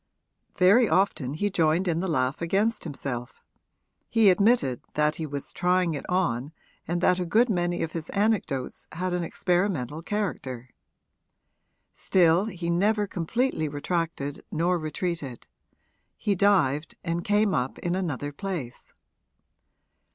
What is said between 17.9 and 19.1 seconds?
another place.